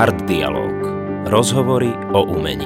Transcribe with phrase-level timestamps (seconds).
[0.00, 0.72] Art Dialog.
[1.28, 2.64] Rozhovory o umení.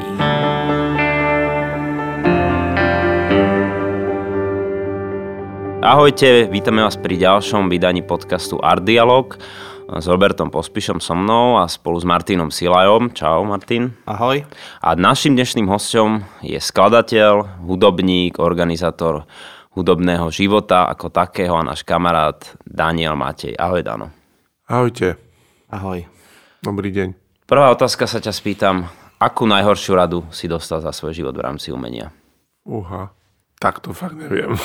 [5.82, 9.34] Ahojte, vítame vás pri ďalšom vydaní podcastu Art Dialog
[9.90, 13.10] s Robertom Pospišom so mnou a spolu s Martinom Silajom.
[13.10, 13.90] Čau Martin.
[14.06, 14.46] Ahoj.
[14.78, 19.26] A našim dnešným hostom je skladateľ, hudobník, organizátor
[19.74, 23.58] hudobného života ako takého a náš kamarát Daniel Matej.
[23.58, 24.14] Ahoj Dano.
[24.70, 25.18] Ahojte.
[25.66, 26.06] Ahoj.
[26.62, 27.23] Dobrý deň.
[27.54, 28.90] Prvá otázka sa ťa spýtam.
[29.14, 32.10] Akú najhoršiu radu si dostal za svoj život v rámci umenia?
[32.66, 33.14] Uha,
[33.62, 34.58] tak to fakt neviem.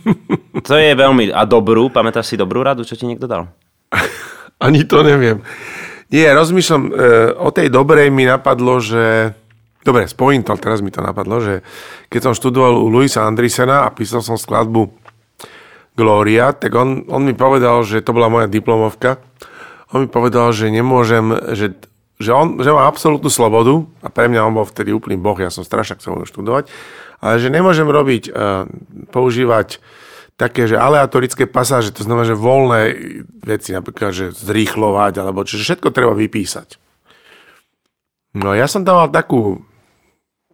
[0.64, 1.36] To je veľmi...
[1.36, 1.92] A dobrú?
[1.92, 3.52] Pamätáš si dobrú radu, čo ti niekto dal?
[4.64, 5.44] Ani to neviem.
[6.08, 6.92] Nie, rozmýšľam, e,
[7.36, 9.36] o tej dobrej mi napadlo, že...
[9.84, 11.60] Dobre, spojím to, teraz mi to napadlo, že
[12.08, 14.88] keď som študoval u Luisa Andrisena a písal som skladbu
[15.92, 19.20] Gloria, tak on, on mi povedal, že to bola moja diplomovka.
[19.92, 21.76] On mi povedal, že nemôžem, že,
[22.20, 25.48] že, on, že má absolútnu slobodu a pre mňa on bol vtedy úplný boh, ja
[25.48, 26.68] som strašne chcel študovať,
[27.24, 28.32] ale že nemôžem robiť, e,
[29.08, 29.80] používať
[30.36, 32.80] také, že aleatorické pasáže, to znamená, že voľné
[33.44, 36.80] veci, napríklad, že zrýchlovať, alebo čiže všetko treba vypísať.
[38.36, 39.64] No ja som tam mal takú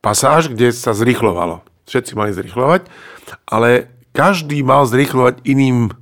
[0.01, 1.67] pasáž, kde sa zrýchlovalo.
[1.87, 2.87] Všetci mali zrýchlovať,
[3.47, 5.95] ale každý mal zrýchlovať iným,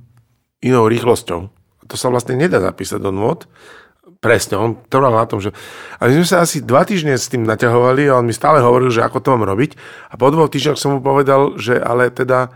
[0.65, 1.41] inou rýchlosťou.
[1.51, 3.45] A to sa vlastne nedá zapísať do nôd.
[4.19, 5.53] Presne, on trval na tom, že...
[5.99, 8.89] A my sme sa asi dva týždne s tým naťahovali a on mi stále hovoril,
[8.89, 9.77] že ako to mám robiť.
[10.09, 12.49] A po dvoch týždňoch som mu povedal, že ale teda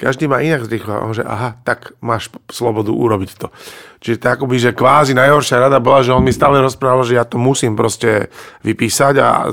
[0.00, 0.96] každý má inak zrýchlo.
[1.04, 3.52] On že aha, tak máš slobodu urobiť to.
[4.00, 7.28] Čiže to akoby, že kvázi najhoršia rada bola, že on mi stále rozprával, že ja
[7.28, 8.32] to musím proste
[8.64, 9.52] vypísať a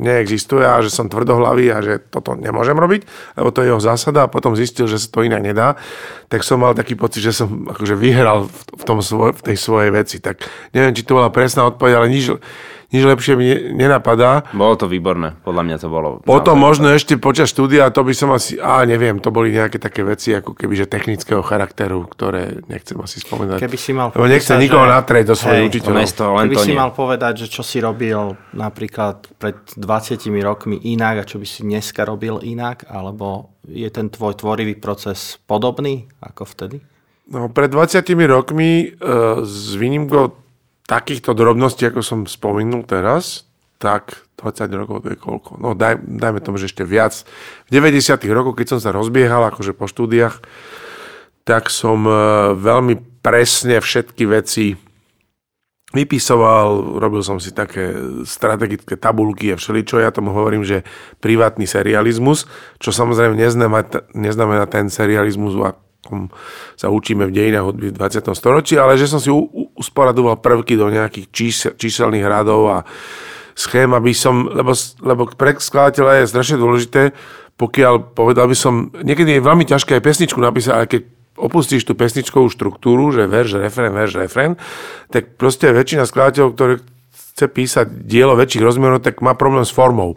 [0.00, 3.04] neexistuje a že som tvrdohlavý a že toto nemôžem robiť,
[3.36, 5.76] lebo to je jeho zásada a potom zistil, že sa to inak nedá.
[6.32, 9.92] Tak som mal taký pocit, že som akože vyhral v, tom svoj, v tej svojej
[9.92, 10.24] veci.
[10.24, 10.40] Tak
[10.72, 12.32] neviem, či to bola presná odpoveď, ale nič,
[12.94, 14.46] nič lepšie mi nenapadá.
[14.54, 16.08] Bolo to výborné, podľa mňa to bolo.
[16.22, 20.06] Potom možno ešte počas štúdia, to by som asi, a neviem, to boli nejaké také
[20.06, 23.58] veci, ako keby, že technického charakteru, ktoré nechcem asi spomenať.
[23.58, 25.98] Keby si mal Lebo nechcem nikoho natrieť do svojej učiteľov.
[25.98, 26.78] len Keby to si nie.
[26.78, 31.66] mal povedať, že čo si robil napríklad pred 20 rokmi inak a čo by si
[31.66, 36.78] dneska robil inak, alebo je ten tvoj tvorivý proces podobný ako vtedy?
[37.26, 39.02] No, pred 20 rokmi e,
[39.42, 40.45] s výnimkou
[40.86, 45.60] takýchto drobností, ako som spomenul teraz, tak 20 rokov to je koľko?
[45.60, 47.26] No daj, dajme tomu, že ešte viac.
[47.66, 50.40] V 90 rokoch, keď som sa rozbiehal akože po štúdiách,
[51.46, 52.12] tak som e,
[52.58, 54.74] veľmi presne všetky veci
[55.94, 57.94] vypisoval, robil som si také
[58.26, 60.02] strategické tabulky a všeličo.
[60.02, 60.82] Ja tomu hovorím, že
[61.22, 62.50] privátny serializmus,
[62.82, 63.38] čo samozrejme
[64.12, 66.28] neznamená, ten serializmus, akom
[66.74, 68.34] sa učíme v dejinách hudby v 20.
[68.34, 72.78] storočí, ale že som si u- u- usporadoval prvky do nejakých čísel, číselných radov a
[73.56, 77.02] schém, aby som, lebo, lebo pre skladateľa je strašne dôležité,
[77.56, 81.02] pokiaľ povedal by som, niekedy je veľmi ťažké aj pesničku napísať, ale keď
[81.36, 84.52] opustíš tú pesničkovú štruktúru, že verš, refrén, verš, refrén,
[85.12, 86.74] tak proste väčšina skladateľov, ktoré
[87.36, 90.16] chce písať dielo väčších rozmerov, tak má problém s formou.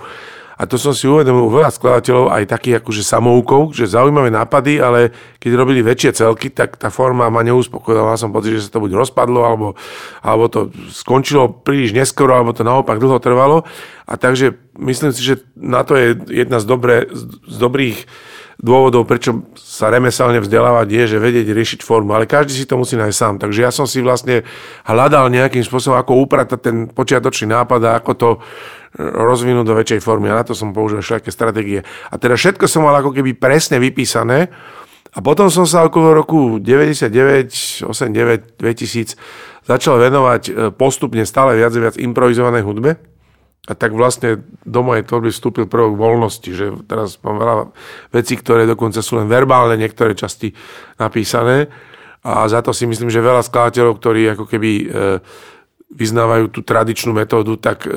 [0.60, 5.16] A to som si uvedomil veľa skladateľov, aj takých akože samoukov, že zaujímavé nápady, ale
[5.40, 8.04] keď robili väčšie celky, tak tá forma ma neuspokojila.
[8.04, 9.80] Mal som pocit, že sa to buď rozpadlo, alebo,
[10.20, 13.64] alebo to skončilo príliš neskoro, alebo to naopak dlho trvalo.
[14.04, 17.08] A takže myslím si, že na to je jedna z, dobré,
[17.48, 18.04] z dobrých
[18.60, 22.12] dôvodov, prečo sa remeselne vzdelávať, je, že vedieť riešiť formu.
[22.12, 23.36] Ale každý si to musí nájsť sám.
[23.40, 24.44] Takže ja som si vlastne
[24.84, 28.30] hľadal nejakým spôsobom, ako upratať ten počiatočný nápad a ako to
[29.00, 30.28] rozvinúť do väčšej formy.
[30.28, 31.88] A na to som použil všetké stratégie.
[32.12, 34.52] A teda všetko som mal ako keby presne vypísané.
[35.10, 39.18] A potom som sa okolo roku 99, 89, 2000
[39.66, 42.92] začal venovať e, postupne stále viac a viac improvizovanej hudbe.
[43.70, 47.56] A tak vlastne do mojej tvorby vstúpil prvok voľnosti, že teraz mám veľa
[48.10, 50.58] vecí, ktoré dokonca sú len verbálne, niektoré časti
[50.98, 51.70] napísané.
[52.26, 54.86] A za to si myslím, že veľa skladateľov, ktorí ako keby e,
[55.90, 57.92] vyznávajú tú tradičnú metódu, tak e,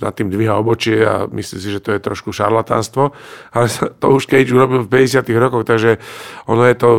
[0.00, 3.12] nad tým dvíha obočie a myslí si, že to je trošku šarlatánstvo.
[3.52, 3.66] Ale
[4.00, 6.00] to už Cage urobil v 50 rokoch, takže
[6.48, 6.90] ono je to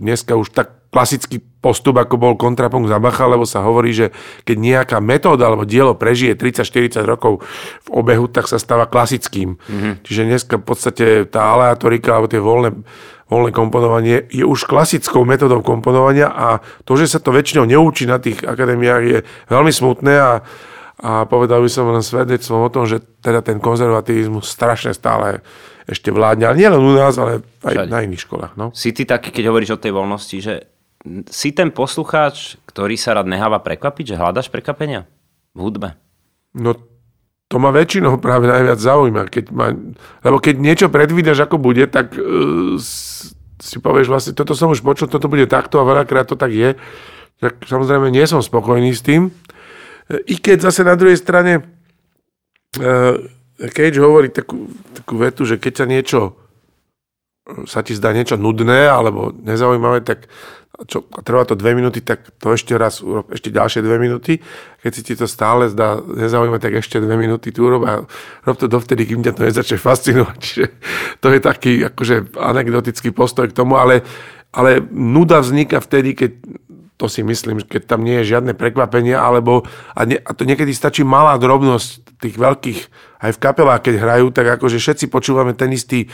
[0.00, 4.14] dneska už tak klasický postup, ako bol kontrapunkt za Bacha, lebo sa hovorí, že
[4.46, 7.42] keď nejaká metóda alebo dielo prežije 30-40 rokov
[7.82, 9.58] v obehu, tak sa stáva klasickým.
[9.58, 9.92] Mm-hmm.
[10.06, 12.70] Čiže dneska v podstate tá aleatorika alebo tie voľné,
[13.26, 18.22] voľné komponovanie je už klasickou metodou komponovania a to, že sa to väčšinou neučí na
[18.22, 19.18] tých akadémiách je
[19.50, 20.32] veľmi smutné a,
[21.02, 25.42] a povedal by som len svedectvom o tom, že teda ten konzervativizmus strašne stále
[25.84, 27.90] ešte vládne, ale nielen u nás, ale aj Všade.
[27.92, 28.52] na iných školách.
[28.56, 28.72] No.
[28.72, 30.73] Si ty taký, keď hovoríš o tej voľnosti, že
[31.28, 35.04] si ten poslucháč, ktorý sa rád neháva prekvapiť, že hľadaš prekvapenia?
[35.54, 35.94] v hudbe?
[36.54, 36.74] No
[37.46, 39.30] to ma väčšinou práve najviac zaujíma.
[39.30, 39.70] Keď ma,
[40.26, 42.74] lebo keď niečo predvídaš, ako bude, tak uh,
[43.62, 46.74] si povieš vlastne, toto som už počul, toto bude takto a veľakrát to tak je.
[47.38, 49.30] Tak samozrejme nie som spokojný s tým.
[50.10, 53.14] I keď zase na druhej strane uh,
[53.54, 56.20] Cage hovorí takú, takú vetu, že keď sa niečo
[57.68, 60.32] sa ti zdá niečo nudné alebo nezaujímavé, tak
[60.90, 64.42] čo, trvá to dve minúty, tak to ešte raz urob, ešte ďalšie dve minúty.
[64.82, 68.02] Keď si ti to stále zdá nezaujímavé, tak ešte dve minúty tu urob a
[68.42, 70.38] rob to dovtedy, kým ťa to nezačne fascinovať.
[70.44, 70.66] Čiže
[71.22, 74.02] to je taký akože anekdotický postoj k tomu, ale,
[74.50, 76.42] ale nuda vzniká vtedy, keď
[76.98, 80.74] to si myslím, keď tam nie je žiadne prekvapenie, alebo a, ne, a to niekedy
[80.74, 82.80] stačí malá drobnosť tých veľkých,
[83.24, 86.06] aj v kapelách, keď hrajú, tak akože všetci počúvame ten istý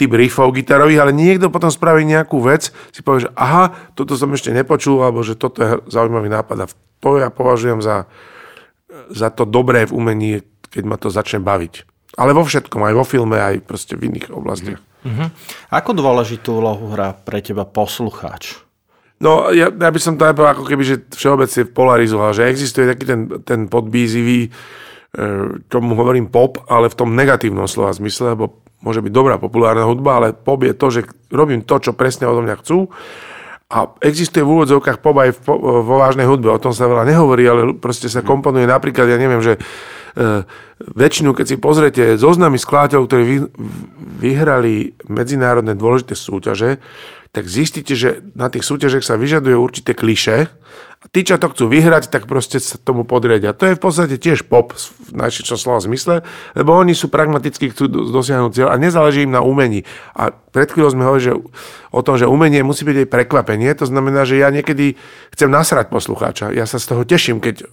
[0.00, 4.32] typ riffov gitarových, ale niekto potom spraví nejakú vec, si povie, že aha, toto som
[4.32, 6.66] ešte nepočul, alebo že toto je zaujímavý nápad a
[7.04, 8.08] to ja považujem za,
[9.12, 10.30] za to dobré v umení,
[10.72, 11.84] keď ma to začne baviť.
[12.16, 14.80] Ale vo všetkom, aj vo filme, aj proste v iných oblastiach.
[15.04, 15.28] Mm-hmm.
[15.72, 18.60] Ako dôležitú úlohu hrá pre teba poslucháč?
[19.20, 23.04] No, ja, ja by som to najprv ako keby, že všeobecne polarizoval, že existuje taký
[23.04, 24.50] ten, ten podbízivý, e,
[25.68, 30.20] tomu hovorím pop, ale v tom negatívnom slova zmysle, lebo môže byť dobrá populárna hudba,
[30.20, 32.88] ale pop je to, že robím to, čo presne odo mňa chcú.
[33.70, 37.78] A existuje v úvodzovkách pop aj vo vážnej hudbe, o tom sa veľa nehovorí, ale
[37.78, 40.42] proste sa komponuje napríklad, ja neviem, že e,
[40.90, 43.36] väčšinu, keď si pozriete zoznamy skladateľov, ktorí vy,
[44.18, 46.82] vyhrali medzinárodné dôležité súťaže,
[47.30, 50.50] tak zistíte, že na tých súťažech sa vyžaduje určité kliše
[51.00, 53.56] a tí, čo to chcú vyhrať, tak proste sa tomu podriadia.
[53.56, 56.20] To je v podstate tiež pop v najširšom slova zmysle,
[56.52, 59.88] lebo oni sú pragmaticky, chcú dosiahnuť cieľ a nezáleží im na umení.
[60.12, 61.34] A pred chvíľou sme hovorili že,
[61.88, 63.72] o tom, že umenie musí byť aj prekvapenie.
[63.80, 65.00] To znamená, že ja niekedy
[65.32, 66.52] chcem nasrať poslucháča.
[66.52, 67.64] Ja sa z toho teším, keď,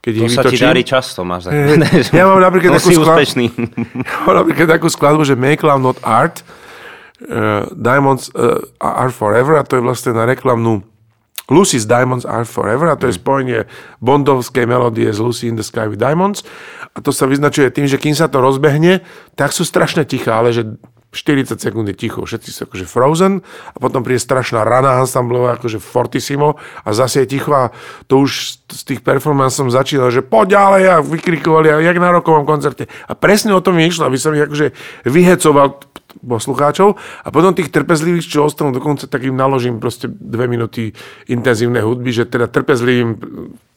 [0.00, 0.56] keď to ich sa vytočím.
[0.56, 1.60] ti darí často, máš tak.
[2.16, 3.52] Ja mám napríklad takú skladbu,
[4.08, 6.40] ja mám napríklad takú skladbu, že Make Love Not Art,
[7.24, 10.84] uh, Diamonds uh, are Forever a to je vlastne na reklamnú
[11.46, 13.22] Lucy's Diamonds Are Forever a to je Mm.
[13.22, 13.60] spojenie
[14.02, 16.42] bondovskej melódie z Lucy in the Sky with Diamonds
[16.94, 19.06] a to sa vyznačuje tým, že kým sa to rozbehne,
[19.38, 20.66] tak sú strašne tiché, ale že
[21.14, 23.40] 40 sekúnd je ticho, všetci sú akože frozen
[23.72, 27.70] a potom príde strašná rana ensemblová, akože fortissimo a zase je ticho a
[28.10, 32.10] to už z tých performance som začínal, že poď ďalej a vykrikovali, a jak na
[32.10, 32.90] rokovom koncerte.
[33.06, 34.76] A presne o tom mi išlo, aby som ich akože
[35.08, 35.80] vyhecoval
[36.18, 41.82] poslucháčov a potom tých trpezlivých, čo ostanú dokonca, tak im naložím proste dve minúty intenzívnej
[41.82, 43.18] hudby, že teda trpezlivým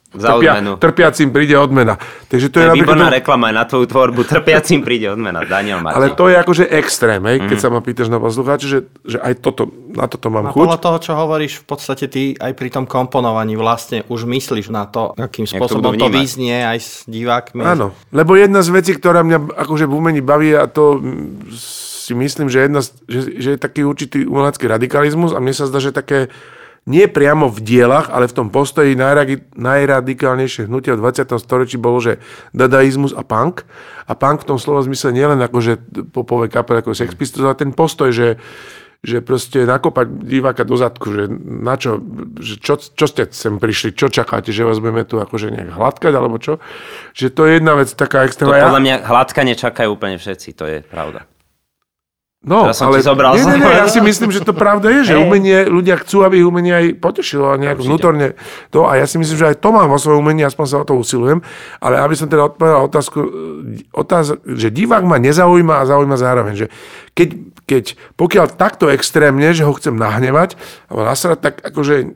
[0.09, 0.73] Za odmenu.
[0.81, 2.01] trpiacim príde odmena.
[2.33, 4.25] Takže to To je, je výborná reklama aj na tvoju tvorbu.
[4.25, 5.45] Trpiacim príde odmena.
[5.45, 6.01] Daniel Martin.
[6.01, 9.37] Ale to je akože extrém, hej, keď sa ma pýtaš na poslucháče, že, že aj
[9.37, 10.65] toto, na toto mám A chuť.
[10.65, 14.89] podľa toho, čo hovoríš, v podstate ty aj pri tom komponovaní vlastne už myslíš na
[14.89, 16.17] to, akým to spôsobom to, vnímať.
[16.17, 17.61] vyznie aj s divákmi.
[17.61, 21.53] Áno, lebo jedna z vecí, ktorá mňa akože v umení baví a to mm,
[22.09, 25.77] si myslím, že, jedna, že, že je taký určitý umelecký radikalizmus a mne sa zdá,
[25.77, 26.33] že také
[26.89, 31.37] nie priamo v dielach, ale v tom postoji najradi, najradikálnejšie hnutie v 20.
[31.37, 32.17] storočí bolo, že
[32.49, 33.61] dadaizmus a punk.
[34.09, 35.77] A punk v tom slova zmysle nielen akože
[36.09, 38.41] popové kapel ako Sex Pistols, ale ten postoj, že
[38.99, 42.03] že proste nakopať diváka do zadku, že na čo,
[42.35, 46.11] že čo, čo ste sem prišli, čo čakáte, že vás budeme tu akože nejak hladkať,
[46.11, 46.59] alebo čo?
[47.15, 48.59] Že to je jedna vec taká to extrémna.
[48.59, 51.23] podľa mňa hladka nečakajú úplne všetci, to je pravda.
[52.39, 55.11] No, Teraz som ti zobral nie, nie, nie, ja si myslím, že to pravda je,
[55.11, 57.89] že umenie, ľudia chcú, aby ich umenie aj potešilo a nejak Určite.
[57.91, 58.27] vnútorne
[58.71, 58.87] to.
[58.87, 60.95] A ja si myslím, že aj to mám vo svojom umení, aspoň sa o to
[60.95, 61.43] usilujem.
[61.83, 63.19] Ale aby som teda odpovedal otázku,
[63.91, 66.67] otáz, že divák ma nezaujíma a zaujíma zároveň, že
[67.11, 67.29] keď,
[67.67, 67.83] keď
[68.15, 70.55] pokiaľ takto extrémne, že ho chcem nahnevať
[70.87, 72.07] alebo nasrať, tak akože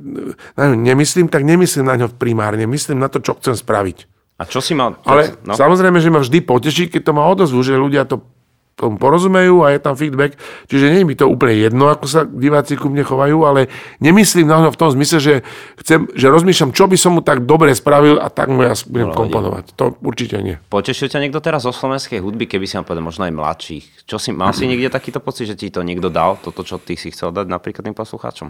[0.55, 4.07] na ňo nemyslím, tak nemyslím na ňo primárne, myslím na to, čo chcem spraviť.
[4.39, 4.95] A čo si mal...
[5.03, 5.51] Ale no?
[5.51, 8.23] samozrejme, že ma vždy poteší, keď to má odozvu, že ľudia to
[8.73, 10.37] tomu porozumejú a je tam feedback.
[10.65, 13.69] Čiže nie je mi to úplne jedno, ako sa diváci ku mne chovajú, ale
[14.01, 15.35] nemyslím na v tom zmysle, že,
[15.79, 19.13] chcem, že rozmýšľam, čo by som mu tak dobre spravil a tak mu ja budem
[19.13, 19.63] Dobre, komponovať.
[19.77, 20.57] To určite nie.
[20.73, 23.85] Potešil ťa niekto teraz zo slovenskej hudby, keby si mal povedal možno aj mladších?
[24.09, 26.97] Čo si, mal si niekde takýto pocit, že ti to niekto dal, toto, čo ty
[26.97, 28.49] si chcel dať napríklad tým poslucháčom?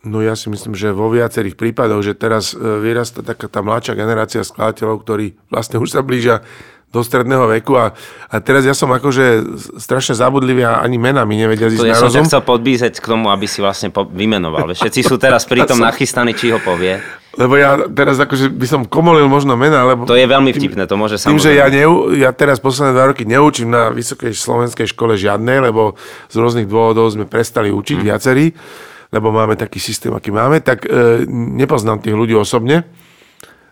[0.00, 3.92] No ja si myslím, že vo viacerých prípadoch, že teraz e, vyrastá taká tá mladšia
[3.92, 6.40] generácia skladateľov, ktorí vlastne už sa blížia
[6.90, 7.94] do stredného veku a,
[8.26, 9.46] a teraz ja som akože
[9.78, 12.26] strašne zabudlivý a ani mena mi nevedia To zísť ja na som rozum.
[12.26, 14.74] chcel podbízať k tomu, aby si vlastne po- vymenoval.
[14.74, 16.98] Všetci sú teraz pri tom nachystaní, či ho povie.
[17.38, 20.02] Lebo ja teraz akože by som komolil možno mena, lebo...
[20.02, 21.78] To je veľmi vtipné, to môže Tým, že ja, samozrejme.
[21.78, 25.94] neu, ja teraz posledné dva roky neučím na vysokej slovenskej škole žiadnej, lebo
[26.26, 28.04] z rôznych dôvodov sme prestali učiť mm.
[28.04, 28.50] viacerí,
[29.14, 32.82] lebo máme taký systém, aký máme, tak e, nepoznám tých ľudí osobne.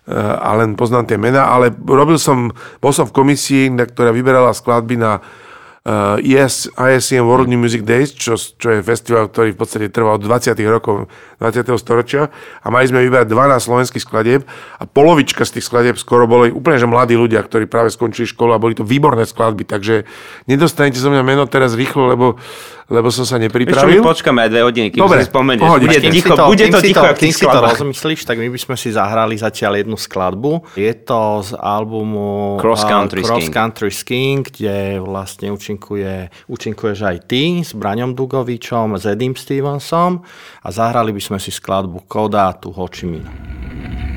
[0.09, 2.49] E, a len poznám tie mená, ale robil som,
[2.81, 5.21] bol som v komisii, ktorá vyberala skladby na
[5.88, 10.21] uh, ES, ISCM World New Music Days, čo, čo je festival, ktorý v podstate trvá
[10.21, 10.52] od 20.
[10.68, 11.09] rokov
[11.40, 11.64] 20.
[11.80, 12.28] storočia
[12.61, 14.45] a mali sme vyberať 12 slovenských skladieb
[14.76, 18.52] a polovička z tých skladieb skoro boli úplne že mladí ľudia, ktorí práve skončili školu
[18.52, 20.04] a boli to výborné skladby, takže
[20.45, 22.26] nedostanete zo mňa meno teraz rýchlo, lebo
[22.88, 24.00] lebo som sa nepripravil.
[24.00, 25.61] Ešte počkáme aj dve hodiny, kým Dobre, si spomenieš.
[25.61, 25.92] pohodičke.
[25.92, 28.88] Bude ticho, to, bude to ticho, kým si to rozmyslíš, tak my by sme si
[28.97, 30.73] zahrali zatiaľ jednu skladbu.
[30.73, 33.52] Je to z albumu Cross uh, Country Cross Skiing.
[33.52, 40.26] Country Skiing, kde vlastne účinkuje, účinkuješ aj ty s Braňom Dugovičom, s Edim Stevensom
[40.66, 44.08] a zahrali by sme si skladbu Koda tu Ho Chi Minh.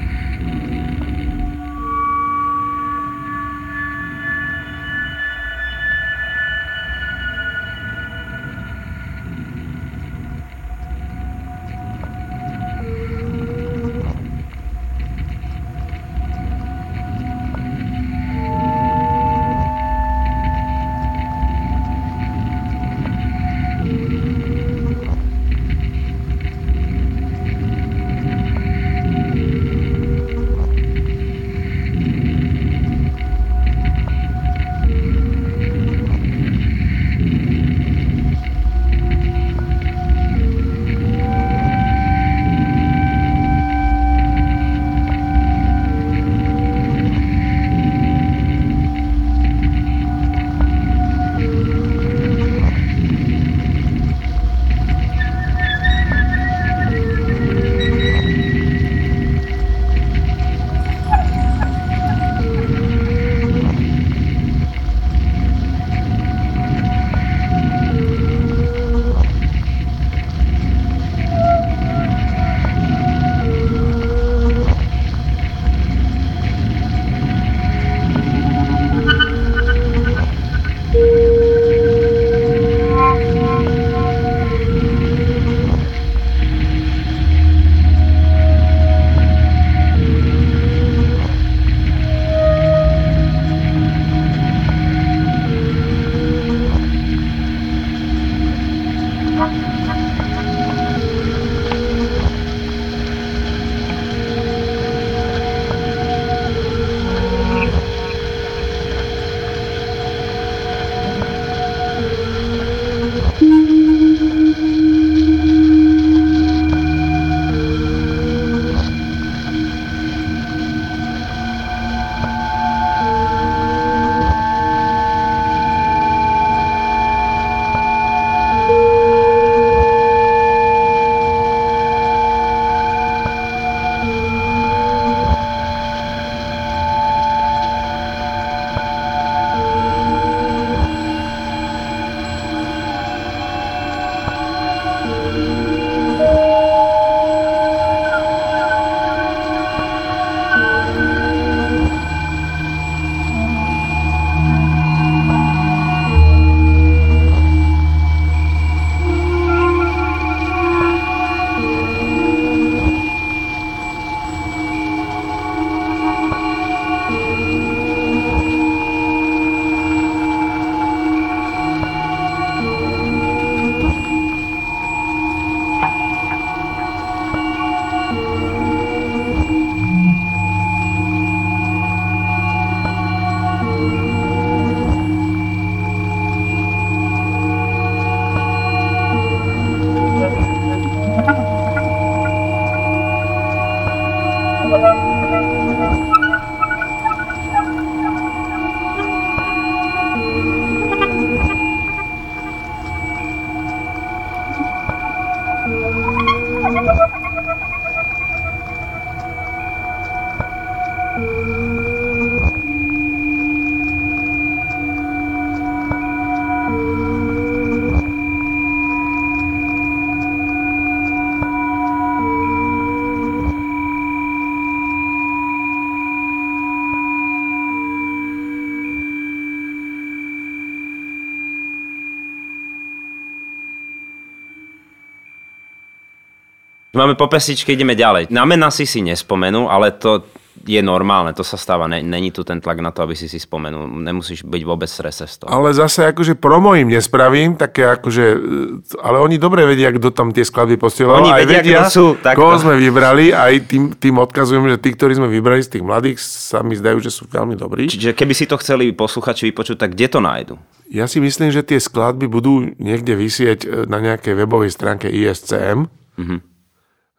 [237.01, 238.29] Máme po pesničke, ideme ďalej.
[238.29, 240.21] Na mena si si nespomenul, ale to
[240.61, 243.89] je normálne, to sa stáva, není tu ten tlak na to, aby si si spomenul,
[243.89, 245.49] nemusíš byť vôbec strese z toho.
[245.49, 250.29] Ale zase akože promo im nespravím, také akože, e, ale oni dobre vedia, kto tam
[250.29, 251.25] tie skladby posielal.
[251.25, 255.17] Oni aj vedia, vedia, sú, koho sme vybrali, aj tým, tým odkazujem, že tí, ktorí
[255.17, 257.89] sme vybrali z tých mladých, sa mi zdajú, že sú veľmi dobrí.
[257.89, 260.55] Čiže keby si to chceli posluchači vypočuť, tak kde to nájdu?
[260.93, 265.89] Ja si myslím, že tie skladby budú niekde vysieť e, na nejakej webovej stránke ISCM.
[266.21, 266.50] Mm-hmm.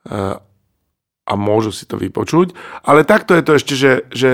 [0.03, 0.43] Uh,
[1.23, 2.55] a môžu si to vypočuť.
[2.83, 4.31] Ale takto je to ešte, že, že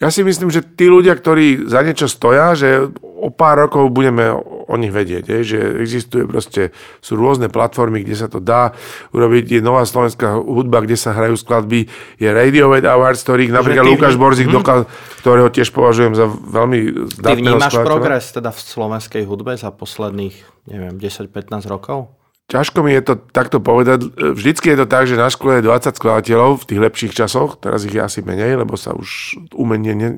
[0.00, 4.32] ja si myslím, že tí ľudia, ktorí za niečo stoja, že o pár rokov budeme
[4.40, 6.72] o nich vedieť, je, že existuje proste,
[7.04, 8.72] sú rôzne platformy, kde sa to dá
[9.12, 9.58] urobiť.
[9.58, 14.16] Je nová slovenská hudba, kde sa hrajú skladby, je Radiohead Awards, ktorý napríklad ty, Lukáš
[14.16, 14.56] Borzik, hmm.
[14.56, 14.78] dokaz,
[15.20, 16.78] ktorého tiež považujem za veľmi
[17.20, 22.19] Ty vnímaš progres teda v slovenskej hudbe za posledných, neviem, 10-15 rokov?
[22.50, 24.10] Ťažko mi je to takto povedať.
[24.10, 27.86] Vždycky je to tak, že na škole je 20 skladateľov v tých lepších časoch, teraz
[27.86, 29.94] ich je asi menej, lebo sa už umenie...
[29.94, 30.08] Ne...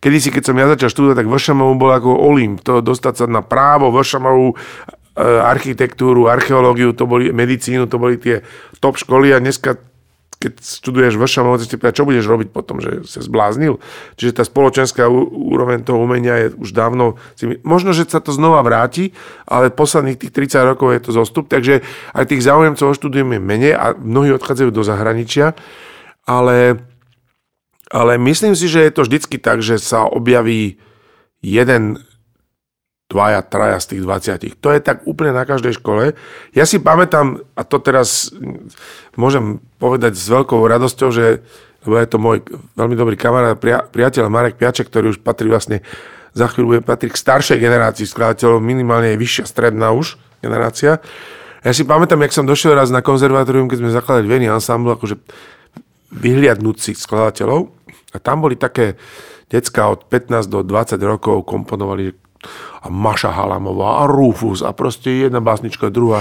[0.00, 2.64] Kedy si, keď som ja začal študovať, tak VŠMU bol ako Olymp.
[2.64, 4.54] To dostať sa na právo, VŠMU, e,
[5.44, 8.40] architektúru, archeológiu, to boli medicínu, to boli tie
[8.80, 9.76] top školy a dneska
[10.44, 13.80] keď študuješ VŠM, môžeš čo budeš robiť potom, že sa zbláznil.
[14.20, 17.16] Čiže tá spoločenská úroveň toho umenia je už dávno...
[17.64, 19.16] Možno, že sa to znova vráti,
[19.48, 21.80] ale posledných tých 30 rokov je to zostup, takže
[22.12, 25.56] aj tých záujemcov o štúdium je menej a mnohí odchádzajú do zahraničia,
[26.28, 26.84] ale,
[27.88, 30.76] ale myslím si, že je to vždycky tak, že sa objaví
[31.40, 32.00] jeden
[33.14, 34.58] dvaja, traja z tých 20.
[34.58, 36.18] To je tak úplne na každej škole.
[36.50, 38.34] Ja si pamätám, a to teraz
[39.14, 41.46] môžem povedať s veľkou radosťou, že
[41.84, 42.40] lebo je to môj
[42.80, 43.60] veľmi dobrý kamarát,
[43.92, 45.84] priateľ Marek Piaček, ktorý už patrí vlastne,
[46.32, 50.98] za chvíľu bude patrí k staršej generácii skladateľov, minimálne je vyššia stredná už generácia.
[51.60, 55.20] Ja si pamätám, jak som došiel raz na konzervatórium, keď sme zakladali Veny ensemble, akože
[56.08, 57.68] vyhliadnúci skladateľov.
[58.12, 58.96] A tam boli také
[59.52, 62.23] decka od 15 do 20 rokov, komponovali
[62.84, 66.20] a Maša Halamová a Rufus a proste jedna básnička, druhá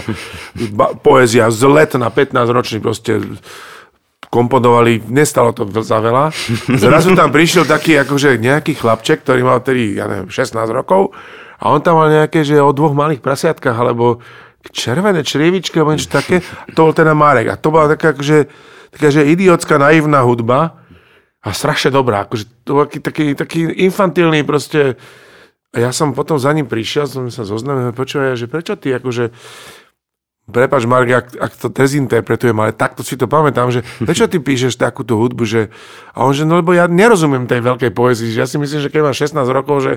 [0.71, 3.19] ba- poézia z let na 15 ročný proste
[4.33, 6.33] komponovali, nestalo to za veľa.
[6.73, 11.13] Zrazu tam prišiel taký akože nejaký chlapček, ktorý mal tedy, ja neviem, 16 rokov
[11.61, 14.25] a on tam mal nejaké, že o dvoch malých prasiatkách alebo
[14.73, 16.41] červené črievičky alebo niečo také.
[16.73, 17.51] To bol teda Marek.
[17.51, 18.47] A to bola taká, akože,
[18.95, 20.81] taká, že idiotská, naivná hudba
[21.43, 22.25] a strašne dobrá.
[22.25, 24.95] Akože to bol taký, taký, taký infantilný proste
[25.73, 29.33] a ja som potom za ním prišiel, som sa zoznamil, počúvaj, že prečo ty akože
[30.43, 34.75] Prepač, Mark, ak, ak to dezinterpretujem, ale takto si to pamätám, že prečo ty píšeš
[34.75, 35.71] takúto hudbu, že...
[36.11, 38.91] A on, že no lebo ja nerozumiem tej veľkej poezii, že ja si myslím, že
[38.91, 39.91] keď mám 16 rokov, že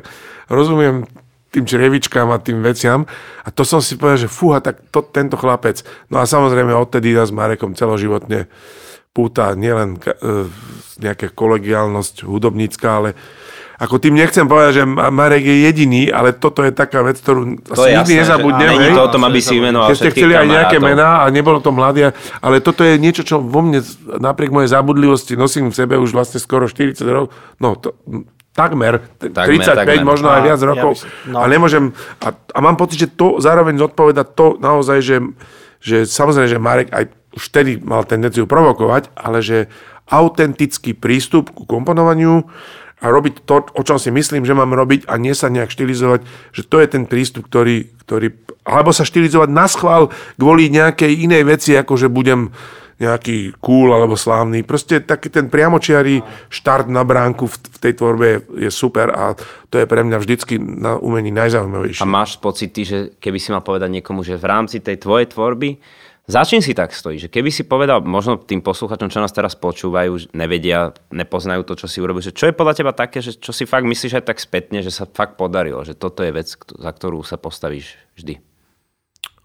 [0.46, 1.02] rozumiem
[1.50, 3.10] tým črievičkám a tým veciam.
[3.42, 5.82] A to som si povedal, že fúha, tak to, tento chlapec.
[6.14, 8.46] No a samozrejme odtedy nás Marekom celoživotne
[9.10, 10.46] púta nielen e,
[11.02, 13.18] nejaká kolegiálnosť hudobnícká, ale
[13.76, 17.76] ako tým nechcem povedať, že Marek je jediný, ale toto je taká vec, ktorú to
[17.76, 18.72] asi nikdy nezabudnem.
[18.72, 21.60] Není to o tom, aby si vymenoval Keď ste chceli aj nejaké mená a nebolo
[21.60, 23.84] to mladé, ale toto je niečo, čo vo mne
[24.16, 27.36] napriek mojej zabudlivosti nosím v sebe už vlastne skoro 40 rokov.
[27.60, 27.92] No, to,
[28.56, 30.08] takmer, takmer 35, takmer.
[30.08, 30.92] možno aj viac rokov.
[30.96, 31.36] Ja by, no.
[31.36, 31.84] A nemôžem,
[32.24, 35.20] a, a mám pocit, že to zároveň zodpoveda to naozaj, že,
[35.84, 39.68] že samozrejme, že Marek aj už vtedy mal tendenciu provokovať, ale že
[40.08, 42.48] autentický prístup ku komponovaniu,
[43.06, 46.26] a robiť to, o čom si myslím, že mám robiť a nie sa nejak štilizovať,
[46.50, 48.34] že to je ten prístup, ktorý, ktorý
[48.66, 52.50] alebo sa štilizovať na schvál kvôli nejakej inej veci, ako že budem
[52.96, 54.64] nejaký cool alebo slávny.
[54.64, 59.36] Proste taký ten priamočiarý štart na bránku v, tej tvorbe je super a
[59.68, 62.00] to je pre mňa vždycky na umení najzaujímavejšie.
[62.00, 65.76] A máš pocity, že keby si mal povedať niekomu, že v rámci tej tvojej tvorby
[66.26, 67.22] za čím si tak stojí?
[67.22, 71.86] Že keby si povedal, možno tým posluchačom, čo nás teraz počúvajú, nevedia, nepoznajú to, čo
[71.86, 74.42] si urobil, že čo je podľa teba také, že čo si fakt myslíš aj tak
[74.42, 78.55] spätne, že sa fakt podarilo, že toto je vec, za ktorú sa postavíš vždy?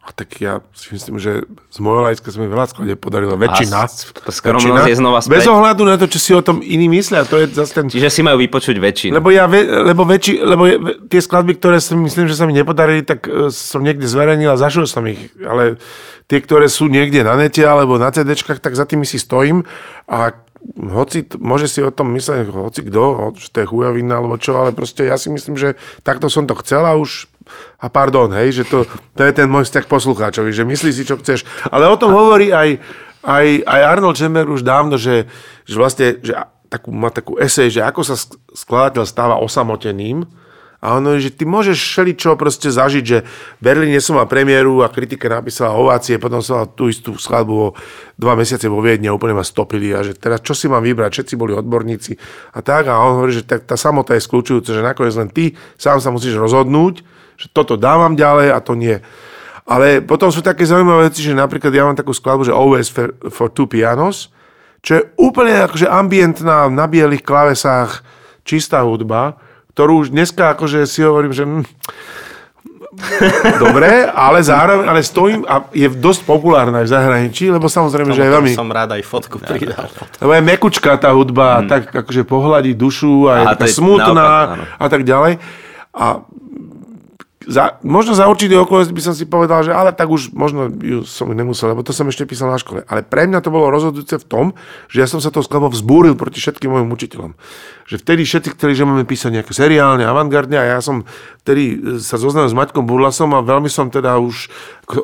[0.01, 3.37] A tak ja si myslím, že z mojho hľadiska sa mi veľa skladeb podarilo.
[3.37, 3.85] Väčšina.
[4.33, 5.45] Skromnosť je znova späť.
[5.45, 7.21] Bez ohľadu na to, čo si o tom iní myslia.
[7.29, 7.85] To je zase ten...
[7.85, 9.13] Čiže si majú vypočuť väčšinu.
[9.13, 10.63] Lebo, ja, lebo, väčši, lebo
[11.05, 14.57] tie skladby, ktoré si myslím, že sa mi nepodarili, tak e, som niekde zverejnil a
[14.57, 15.21] zažil som ich.
[15.37, 15.77] Ale
[16.25, 19.69] tie, ktoré sú niekde na nete alebo na CD, tak za tými si stojím
[20.09, 20.33] a
[20.77, 24.73] hoci, môže si o tom mysleť hoci kto, že to je chujovina alebo čo, ale
[24.73, 25.73] proste ja si myslím, že
[26.05, 27.31] takto som to chcel a už
[27.81, 28.85] a pardon, hej, že to,
[29.17, 31.47] to je ten môj vzťah poslucháčovi, že myslí si, čo chceš.
[31.73, 32.77] Ale o tom hovorí aj,
[33.25, 35.25] aj, aj Arnold Schemmer už dávno, že,
[35.65, 36.37] že vlastne že
[36.71, 38.15] takú, má takú esej, že ako sa
[38.55, 40.23] skladateľ stáva osamoteným
[40.81, 44.25] A on hovorí, že ty môžeš šeliť čo proste zažiť, že v Berlíne som mal
[44.25, 47.75] premiéru a kritika napísala ovácie, potom som mal tú istú skladbu o
[48.17, 51.33] dva mesiace vo Viedne úplne ma stopili a že teraz čo si mám vybrať, všetci
[51.37, 52.17] boli odborníci
[52.57, 52.89] a tak.
[52.89, 56.09] A on hovorí, že tá, tá samota je skľúčujúca, že nakoniec len ty sám sa
[56.09, 57.05] musíš rozhodnúť,
[57.41, 59.01] že toto dávam ďalej a to nie.
[59.65, 63.17] Ale potom sú také zaujímavé veci, že napríklad ja mám takú skladbu, že Always for,
[63.34, 64.30] for two pianos,
[64.82, 68.01] čo je úplne akože ambientná, na bielých klavesách,
[68.45, 69.38] čistá hudba,
[69.73, 71.43] ktorú už dneska akože si hovorím, že...
[71.45, 71.65] Hm,
[73.56, 78.19] Dobre, ale zároveň, ale stojím a je dosť populárna aj v zahraničí, lebo samozrejme, Tomu
[78.19, 78.51] že je veľmi...
[78.51, 79.88] som rád aj fotku pridal.
[80.19, 81.67] Lebo je mekučka tá hudba, hmm.
[81.71, 84.63] tak akože pohľadí dušu a je A taká je smutná naopak, áno.
[84.75, 85.34] a tak ďalej.
[85.95, 86.06] A
[87.51, 91.03] za, možno za určitý okolnosť by som si povedal, že ale tak už možno ju
[91.03, 92.87] som nemusel, lebo to som ešte písal na škole.
[92.87, 94.45] Ale pre mňa to bolo rozhodujúce v tom,
[94.87, 97.35] že ja som sa to skladbou vzbúril proti všetkým mojim učiteľom.
[97.91, 101.03] Že vtedy všetci chceli, že máme písať nejaké seriálne, avantgardne a ja som
[101.41, 101.63] vtedy
[101.97, 104.45] sa zoznamil s Maťkom Burlasom a veľmi som teda už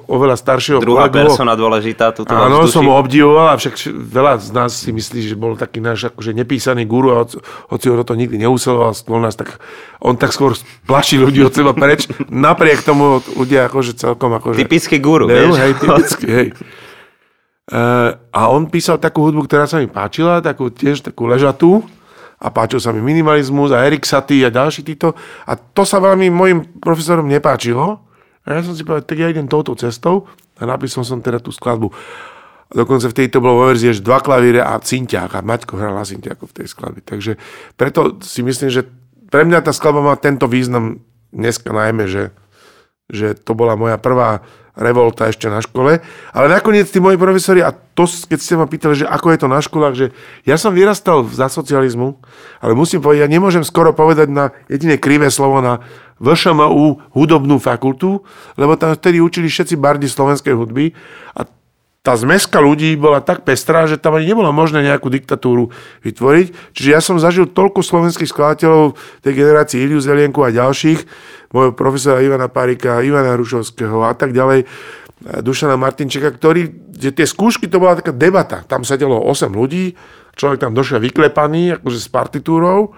[0.05, 2.13] oveľa staršieho Druhá kolegu persona dôležitá.
[2.13, 5.81] Tu Áno, som ho obdivoval a však veľa z nás si myslí, že bol taký
[5.81, 9.57] náš akože nepísaný guru a hoci, hoci ho to nikdy neusiloval, skôr nás tak,
[9.97, 10.53] on tak skôr
[10.85, 12.05] plaší ľudí od seba preč.
[12.29, 14.61] Napriek tomu ľudia akože celkom akože...
[14.61, 15.57] Typický guru, No, vieš.
[15.57, 16.47] hej, typický, hej.
[17.67, 21.83] Uh, a on písal takú hudbu, ktorá sa mi páčila, takú tiež takú ležatú
[22.37, 25.17] a páčil sa mi minimalizmus a Erik Satie a ďalší títo.
[25.49, 28.05] A to sa veľmi mojim profesorom nepáčilo.
[28.45, 31.49] A ja som si povedal, tak ja idem touto cestou a napísal som teda tú
[31.49, 31.89] skladbu.
[32.67, 35.97] A dokonca vtedy to bolo vo verzii, že dva klavíre a cinťák a Maťko hral
[35.97, 37.01] na cinťáku v tej skladbe.
[37.01, 37.41] Takže
[37.73, 38.85] preto si myslím, že
[39.27, 41.01] pre mňa tá skladba má tento význam
[41.33, 42.31] dneska najmä, že,
[43.09, 44.45] že to bola moja prvá
[44.77, 45.99] revolta ešte na škole.
[46.31, 49.47] Ale nakoniec tí moji profesori, a to, keď ste ma pýtali, že ako je to
[49.49, 50.05] na školách, že
[50.45, 52.21] ja som vyrastal za socializmu,
[52.61, 55.81] ale musím povedať, ja nemôžem skoro povedať na jediné krivé slovo na
[56.21, 58.21] VŠMU hudobnú fakultu,
[58.57, 60.93] lebo tam vtedy učili všetci bardi slovenskej hudby
[61.33, 61.45] a
[62.07, 65.75] tá zmeska ľudí bola tak pestrá, že tam ani nebolo možné nejakú diktatúru
[66.07, 66.71] vytvoriť.
[66.71, 71.03] Čiže ja som zažil toľko slovenských skladateľov tej generácii Iliu Zelienku a ďalších,
[71.51, 74.67] môjho profesora Ivana Parika, Ivana Rušovského a tak ďalej,
[75.17, 78.61] Dušana Martinčeka, ktorí, že tie skúšky to bola taká debata.
[78.69, 79.97] Tam sedelo 8 ľudí,
[80.37, 82.93] človek tam došiel vyklepaný, akože s partitúrou,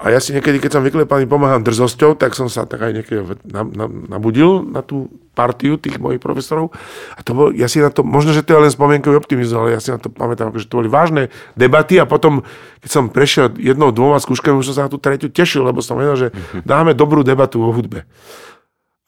[0.00, 3.20] a ja si niekedy, keď som vyklepaný, pomáham drzosťou, tak som sa tak aj niekedy
[3.44, 3.84] na, na,
[4.16, 6.72] nabudil na tú partiu tých mojich profesorov.
[7.16, 9.76] A to bol, ja si na to, možno, že to je len spomienkový optimizmus, ale
[9.76, 12.48] ja si na to pamätám, že to boli vážne debaty a potom,
[12.80, 16.00] keď som prešiel jednou, dvoma skúškami, už som sa na tú tretiu tešil, lebo som
[16.00, 16.28] vedel, že
[16.64, 18.08] dáme dobrú debatu o hudbe.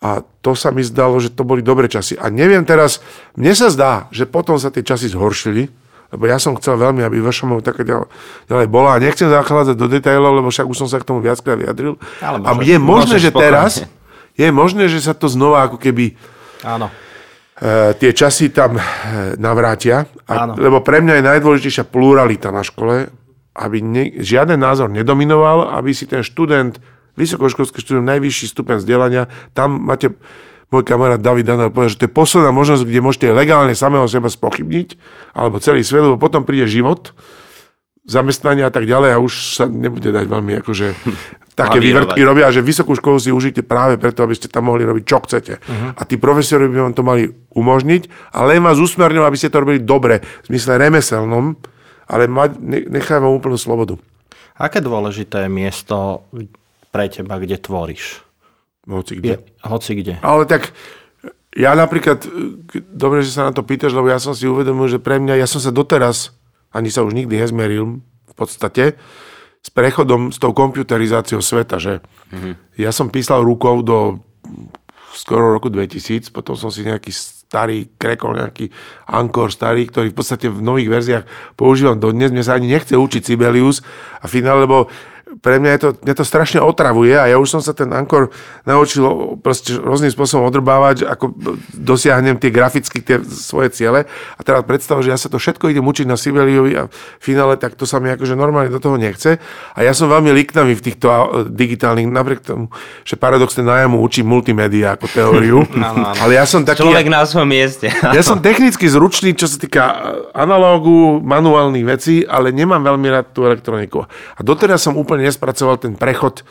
[0.05, 2.21] A to sa mi zdalo, že to boli dobré časy.
[2.21, 3.01] A neviem teraz,
[3.33, 5.73] mne sa zdá, že potom sa tie časy zhoršili,
[6.13, 8.05] lebo ja som chcel veľmi, aby VŠMO také ďalej,
[8.45, 9.01] ďalej bola.
[9.01, 11.97] A nechcem zachádzať do detailov, lebo však už som sa k tomu viackrát vyjadril.
[12.21, 12.69] Ale a môžeš.
[12.69, 14.37] je možné, že teraz, spokojne.
[14.37, 16.13] je možné, že sa to znova ako keby
[16.61, 16.93] Áno.
[17.57, 18.83] e, tie časy tam e,
[19.41, 20.05] navrátia.
[20.29, 20.53] A, Áno.
[20.61, 23.09] lebo pre mňa je najdôležitejšia pluralita na škole,
[23.57, 26.77] aby ne, žiaden názor nedominoval, aby si ten študent,
[27.17, 30.13] vysokoškolský študent, najvyšší stupeň vzdelania, tam máte,
[30.73, 34.33] môj kamarát David Daniel povedal, že to je posledná možnosť, kde môžete legálne samého seba
[34.33, 34.97] spochybniť,
[35.37, 37.13] alebo celý svet, lebo potom príde život,
[38.03, 40.87] zamestnania a tak ďalej a už sa nebude dať veľmi akože
[41.61, 45.05] také vývrtky robia, že vysokú školu si užite práve preto, aby ste tam mohli robiť,
[45.07, 45.55] čo chcete.
[45.61, 45.95] Uh-huh.
[45.95, 49.63] A tí profesori by vám to mali umožniť, ale len vás usmerňujú, aby ste to
[49.63, 51.55] robili dobre, v zmysle remeselnom,
[52.11, 52.59] ale mať,
[52.91, 53.95] vám úplnú slobodu.
[54.59, 56.27] Aké dôležité je miesto
[56.91, 58.32] pre teba, kde tvoríš?
[58.85, 59.35] Hoci Je, kde.
[59.63, 60.15] hoci kde.
[60.21, 60.75] Ale tak
[61.53, 62.25] ja napríklad,
[62.65, 65.37] k- dobre, že sa na to pýtaš, lebo ja som si uvedomil, že pre mňa,
[65.37, 66.33] ja som sa doteraz,
[66.71, 68.97] ani sa už nikdy nezmeril v podstate,
[69.59, 72.03] s prechodom, s tou komputerizáciou sveta, že
[72.75, 74.19] ja som písal rukou do
[75.13, 78.73] skoro roku 2000, potom som si nejaký starý krekol, nejaký
[79.07, 82.33] Ankor starý, ktorý v podstate v nových verziách používam dodnes.
[82.33, 83.85] Mne sa ani nechce učiť Sibelius
[84.19, 84.89] a finále, lebo
[85.41, 88.29] pre mňa je to, mňa to strašne otravuje a ja už som sa ten Ankor
[88.69, 89.05] naučil
[89.41, 91.33] proste rôznym spôsobom odrbávať, ako
[91.73, 94.05] dosiahnem tie graficky tie svoje ciele.
[94.37, 97.57] A teraz predstav, že ja sa to všetko idem učiť na Sibeliovi a v finále
[97.57, 99.41] tak to sa mi akože normálne do toho nechce.
[99.73, 101.07] A ja som veľmi liknavý v týchto
[101.49, 102.69] digitálnych, napriek tomu,
[103.07, 105.59] že paradoxne nájamu učím multimédia ako teóriu.
[105.83, 106.19] Áno, áno.
[106.23, 106.87] Ale ja som taký...
[106.87, 107.91] Človek na svojom mieste.
[107.91, 109.83] Ja som technicky zručný, čo sa týka
[110.31, 114.07] analógu, manuálnych vecí, ale nemám veľmi rád tú elektroniku.
[114.09, 116.43] A doteraz som úplne nespracoval ten prechod.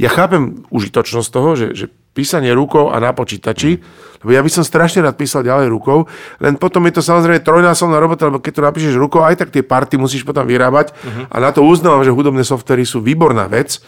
[0.00, 3.78] Ja chápem užitočnosť toho, že, že písanie rukou a na počítači,
[4.24, 6.08] lebo ja by som strašne rád písal ďalej rukou,
[6.42, 9.62] len potom je to samozrejme trojnásobná robota, lebo keď to napíšeš rukou, aj tak tie
[9.62, 10.90] party musíš potom vyrábať
[11.30, 13.78] a na to uznávam, že hudobné softvery sú výborná vec,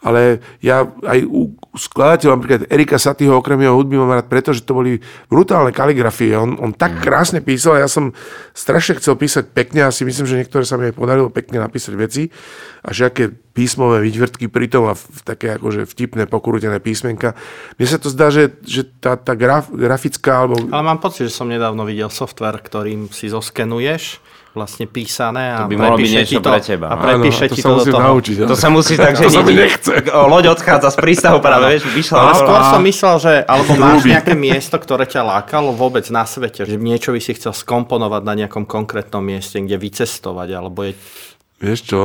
[0.00, 4.64] ale ja aj u skladateľa, napríklad Erika Satyho, okrem jeho hudby mám rád preto, že
[4.64, 4.96] to boli
[5.28, 6.32] brutálne kaligrafie.
[6.40, 7.02] On, on tak Mhm.
[7.04, 8.16] krásne písal ja som
[8.56, 11.94] strašne chcel písať pekne a si myslím, že niektoré sa mi aj podarilo pekne napísať
[12.00, 12.32] veci
[12.80, 17.36] a že aké písmové výtvrtky pritom a v, také akože vtipné, pokrútené písmenka.
[17.76, 21.36] Mne sa to zdá, že, že tá, tá graf, grafická alebo Ale mám pocit, že
[21.36, 26.42] som nedávno videl software, ktorým si zoskenuješ vlastne písané a To by mohlo byť niečo
[26.42, 28.02] to, pre teba, a prepíše Áno, to ti sa to do toho.
[28.02, 28.34] naučiť.
[28.50, 29.92] To sa musí tak, že To sa mi nie- nechce.
[30.34, 34.34] loď odchádza z prístavu práve, vieš, vyšla Ale skôr som myslel, že alebo máš nejaké
[34.34, 38.66] miesto, ktoré ťa lákalo vôbec na svete, že niečo by si chcel skomponovať na nejakom
[38.66, 40.92] konkrétnom mieste, kde vycestovať, alebo je...
[41.62, 42.00] Vieš čo,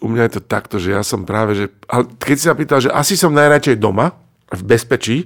[0.00, 1.64] u mňa je to takto, že ja som práve, že...
[1.88, 4.16] Ale keď si sa pýtal, že asi som najradšej doma,
[4.54, 5.16] v bezpečí,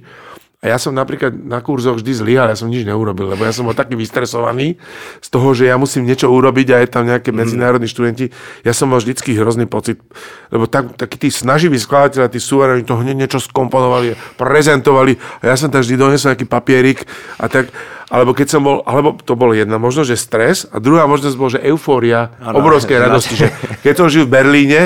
[0.59, 3.63] a ja som napríklad na kurzoch vždy zlyhal, ja som nič neurobil, lebo ja som
[3.63, 4.75] bol taký vystresovaný
[5.23, 8.27] z toho, že ja musím niečo urobiť a je tam nejaké medzinárodní študenti.
[8.67, 10.03] Ja som mal vždycky hrozný pocit,
[10.51, 15.55] lebo tak, takí tí snaživí skladateľa, tí suveréni to hneď niečo skomponovali, prezentovali a ja
[15.55, 17.07] som tam vždy donesol nejaký papierik
[17.39, 17.71] a tak,
[18.11, 21.47] alebo keď som bol, alebo to bolo jedna možnosť, že stres a druhá možnosť bol,
[21.47, 22.51] že eufória, že
[22.99, 23.47] radosti, že
[23.79, 24.81] keď som žil v Berlíne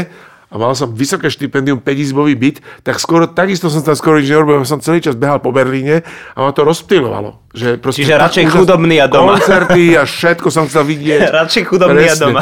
[0.53, 4.61] a mal som vysoké štipendium 5-izbový byt, tak skoro takisto som tam skoro nič nerobil,
[4.69, 6.05] som celý čas behal po Berlíne
[6.37, 7.41] a ma to rozptýlovalo.
[7.57, 9.41] Že Čiže radšej chudobný a doma.
[9.41, 11.33] Koncerty a všetko som chcel vidieť.
[11.33, 12.41] Radšej chudobný a doma.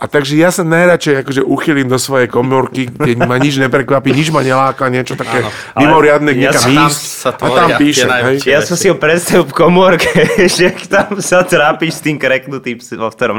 [0.00, 4.32] A, takže ja sa najradšej akože uchylím do svojej komorky, keď ma nič neprekvapí, nič
[4.32, 7.02] ma neláka, niečo také Ale mimoriadne, ja niekam sa tam ísť.
[7.04, 8.08] sa A tam píšem.
[8.48, 10.08] Ja som si ho predstavil v komórke,
[10.56, 12.80] že tam sa trápiš s tým kreknutým,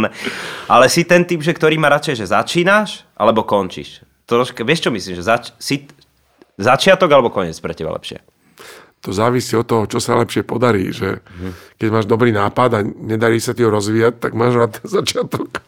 [0.06, 0.14] ne.
[0.70, 4.06] Ale si ten typ, že ktorý má radšej, že začínaš, alebo končíš.
[4.30, 5.90] Troška, vieš čo myslím, že zač- si
[6.62, 8.22] začiatok alebo koniec pre teba lepšie?
[9.02, 10.94] To závisí od toho, čo sa lepšie podarí.
[10.94, 11.26] Že
[11.82, 15.66] keď máš dobrý nápad a nedarí sa ti ho rozvíjať, tak máš rád ten začiatok.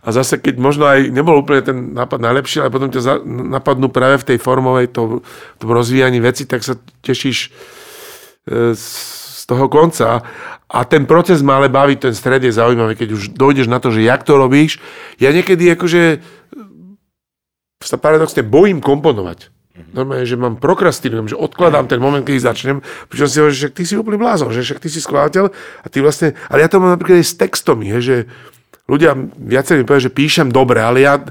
[0.00, 4.24] A zase, keď možno aj nebol úplne ten nápad najlepší, ale potom ťa napadnú práve
[4.24, 5.20] v tej formovej, to,
[5.60, 7.52] tom rozvíjaní veci, tak sa tešíš
[8.48, 10.24] e, z toho konca.
[10.70, 13.92] A ten proces ma ale baví, ten stred je zaujímavý, keď už dojdeš na to,
[13.92, 14.80] že jak to robíš.
[15.20, 16.22] Ja niekedy akože
[17.82, 19.59] sa paradoxne bojím komponovať.
[19.90, 23.74] Normálne, že mám prokrastinujem, že odkladám ten moment, keď začnem, pričom si hovorím, že však
[23.74, 26.78] ty si úplný blázon, že však ty si skladateľ a ty vlastne, ale ja to
[26.78, 28.16] mám napríklad aj s textami, hej, že
[28.90, 31.22] ľudia viacerí mi povedia, že píšem dobre, ale, ja,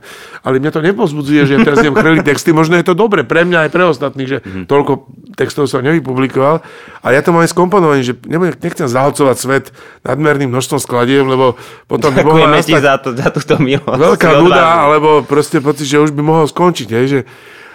[0.47, 3.43] ale mňa to nepozbudzuje, že ja teraz idem chrliť texty, možno je to dobre pre
[3.43, 6.63] mňa aj pre ostatných, že toľko textov som nevypublikoval,
[7.03, 9.65] ale ja to mám aj skomponované, že nebudem, nechcem zahlcovať svet
[10.07, 11.59] nadmerným množstvom skladiev, lebo
[11.91, 13.99] potom by mohla nastať za, to, za túto milosť.
[13.99, 16.87] veľká nuda, alebo proste pocit, že už by mohol skončiť.
[16.95, 17.19] Hej, že,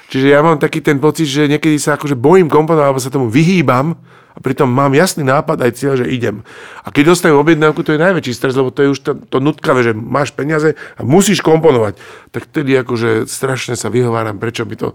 [0.09, 3.29] čiže ja mám taký ten pocit, že niekedy sa akože bojím komponovať, alebo sa tomu
[3.31, 3.97] vyhýbam
[4.35, 6.43] a pritom mám jasný nápad aj cieľ, že idem.
[6.83, 9.87] A keď dostanem objednávku, to je najväčší stres, lebo to je už to, to nutkavé,
[9.87, 11.95] že máš peniaze a musíš komponovať.
[12.35, 14.89] Tak vtedy akože strašne sa vyhováram, prečo by to...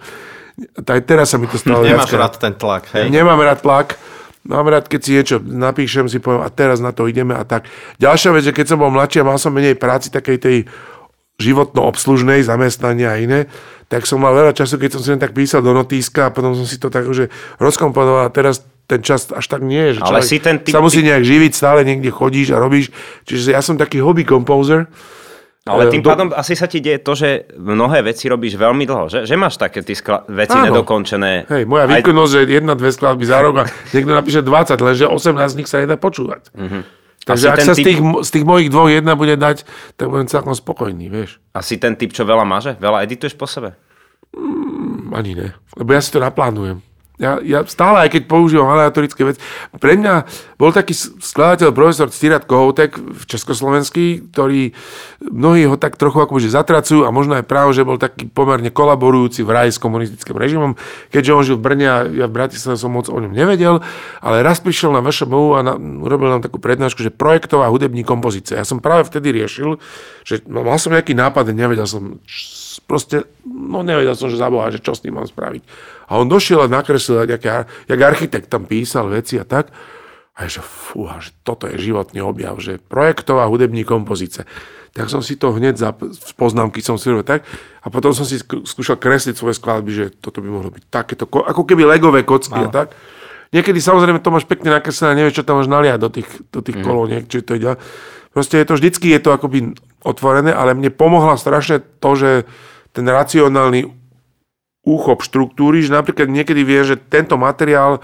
[0.75, 1.87] Aj teraz sa mi to stalo.
[1.87, 2.19] Nemáš viackrát.
[2.19, 3.07] rád ten tlak, hej?
[3.07, 3.95] Nemám rád tlak.
[4.43, 7.67] Mám rád, keď si niečo napíšem, si poviem a teraz na to ideme a tak.
[7.95, 10.57] Ďalšia vec, že keď som bol mladší a mal som menej práci takej tej
[11.39, 13.39] životno-obslužnej, zamestnania a iné,
[13.87, 16.53] tak som mal veľa času, keď som si len tak písal do notíska a potom
[16.53, 20.01] som si to tak už rozkomponoval a teraz ten čas až tak nie je, že
[20.01, 22.89] Ale človek si ten typ- sa musí nejak živiť, stále niekde chodíš a robíš.
[23.23, 24.89] Čiže ja som taký hobby composer.
[25.63, 29.05] Ale tým Do- pádom asi sa ti deje to, že mnohé veci robíš veľmi dlho,
[29.05, 30.73] že, že máš také ty skla- veci Áno.
[30.73, 31.45] nedokončené.
[31.45, 35.05] Hej, moja Aj- výkonnosť je jedna, dve skladby za rok a niekto napíše 20, lenže
[35.05, 36.49] 18 z nich sa nedá počúvať.
[36.51, 36.81] Mm-hmm.
[37.19, 39.67] Takže Asi ak sa z typ- tých, mo- z tých mojich dvoch jedna bude dať,
[39.93, 41.37] tak budem celkom spokojný, vieš.
[41.51, 42.75] Asi ten typ, čo veľa maže?
[42.77, 43.75] Veľa edituješ po sebe?
[45.09, 46.79] Ani ne, lebo ja si to naplánujem.
[47.19, 49.43] Ja, ja stále, aj keď používam aleatorické veci,
[49.75, 50.23] pre mňa
[50.55, 54.71] bol taký skladateľ, profesor Ctirat Kohoutek v Československý, ktorý
[55.27, 59.43] mnohí ho tak trochu akože zatracujú a možno aj práve, že bol taký pomerne kolaborujúci
[59.43, 60.79] v raji s komunistickým režimom,
[61.11, 63.83] keďže on žil v Brne a ja v Bratislave som moc o ňom nevedel,
[64.23, 68.55] ale raz prišiel na VŠMU a na, urobil nám takú prednášku, že projektová hudební kompozícia.
[68.55, 69.75] Ja som práve vtedy riešil,
[70.23, 72.23] že no, mal som nejaký nápad nevedel som,
[72.83, 75.61] proste, no nevedel som, že za Boha, že čo s tým mám spraviť.
[76.09, 77.43] A on došiel a nakreslil, jak,
[77.85, 79.69] jak architekt tam písal veci a tak.
[80.39, 84.47] A že fúha, že toto je životný objav, že projektová hudební kompozice.
[84.95, 85.91] Tak som si to hneď za
[86.39, 87.45] poznámky som si robil tak
[87.83, 91.27] a potom som si sk- skúšal kresliť svoje skladby, že toto by mohlo byť takéto,
[91.29, 92.95] ko- ako keby legové kocky a tak.
[93.49, 96.77] Niekedy samozrejme to máš pekne nakreslené, nevieš, čo tam máš naliať do tých, do tých
[96.77, 96.85] mm.
[96.85, 97.75] kolóniek, či to ide.
[98.39, 102.31] Proste je to vždycky je to akoby otvorené, ale mne pomohla strašne to, že
[102.95, 103.91] ten racionálny
[104.87, 107.99] úchop štruktúry, že napríklad niekedy vie, že tento materiál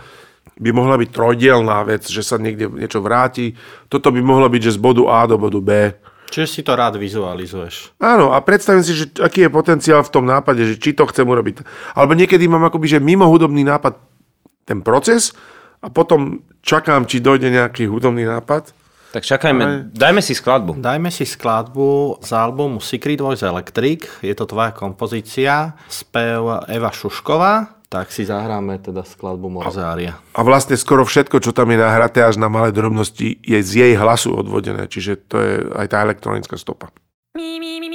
[0.60, 3.56] by mohla byť trojdielná vec, že sa niekde niečo vráti.
[3.88, 5.96] Toto by mohlo byť, že z bodu A do bodu B.
[6.28, 7.96] Čiže si to rád vizualizuješ.
[8.04, 11.24] Áno, a predstavím si, že aký je potenciál v tom nápade, že či to chcem
[11.24, 11.64] urobiť.
[11.96, 13.96] Alebo niekedy mám akoby, že mimo hudobný nápad
[14.68, 15.32] ten proces
[15.80, 18.84] a potom čakám, či dojde nejaký hudobný nápad.
[19.16, 19.76] Tak čakajme, Ale...
[19.96, 20.76] dajme si skladbu.
[20.76, 24.04] Dajme si skladbu z albumu Secret Voice Electric.
[24.20, 25.72] Je to tvoja kompozícia.
[25.88, 27.80] Spev Eva Šušková.
[27.88, 30.20] Tak si zahráme teda skladbu Morzária.
[30.36, 33.94] A vlastne skoro všetko, čo tam je nahraté až na malé drobnosti, je z jej
[33.96, 34.92] hlasu odvodené.
[34.92, 36.92] Čiže to je aj tá elektronická stopa.
[37.40, 37.95] Mi, mi, mi, mi,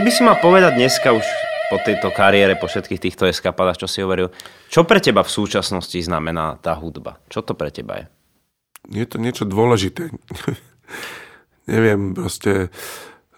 [0.00, 1.28] Keby si ma povedať dneska už
[1.68, 4.32] po tejto kariére, po všetkých týchto eskapadách, čo si hovoril,
[4.72, 7.20] čo pre teba v súčasnosti znamená tá hudba?
[7.28, 8.04] Čo to pre teba je?
[8.96, 10.08] Je to niečo dôležité.
[11.68, 12.72] Neviem, proste...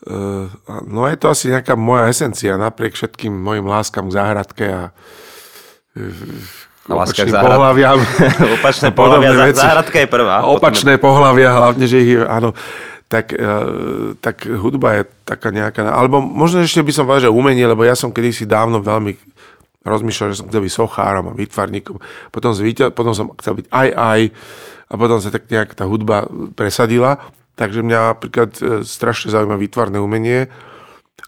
[0.06, 0.54] Uh,
[0.86, 4.82] no je to asi nejaká moja esencia, napriek všetkým mojim láskam k záhradke a
[5.98, 7.98] uh, k pohľaviam.
[8.62, 10.46] Opačné pohľavia, záhradka je prvá.
[10.46, 12.54] Opačné pohľavia, hlavne, že ich, áno,
[13.12, 13.52] tak, e,
[14.24, 15.84] tak hudba je taká nejaká...
[15.84, 19.12] Alebo možno ešte by som povedal, že umenie, lebo ja som kedysi dávno veľmi
[19.84, 22.00] rozmýšľal, že som chcel byť sochárom a vytvarníkom.
[22.32, 24.20] Potom, zvíťa, potom som chcel byť aj aj
[24.88, 26.24] a potom sa tak nejak tá hudba
[26.56, 27.20] presadila.
[27.52, 30.48] Takže mňa napríklad e, strašne zaujíma výtvarné umenie.